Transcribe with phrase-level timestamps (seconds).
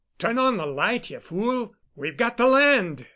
[0.17, 3.05] "Turn on the light you fool we've got to land!"